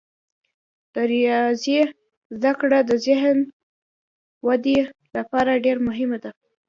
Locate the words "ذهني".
3.05-3.45